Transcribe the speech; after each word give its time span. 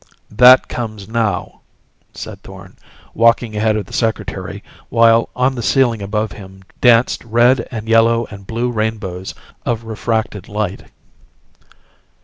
"That 0.31 0.67
comes 0.67 1.07
now," 1.07 1.61
said 2.11 2.41
Thorn, 2.41 2.75
walking 3.13 3.55
ahead 3.55 3.75
of 3.77 3.85
the 3.85 3.93
Secretary 3.93 4.63
while 4.89 5.29
on 5.35 5.53
the 5.53 5.61
ceiling 5.61 6.01
above 6.01 6.31
him 6.31 6.63
danced 6.81 7.23
red 7.23 7.67
and 7.69 7.87
yellow 7.87 8.25
and 8.31 8.47
blue 8.47 8.71
rainbows 8.71 9.35
of 9.63 9.83
refracted 9.83 10.47
light. 10.49 10.85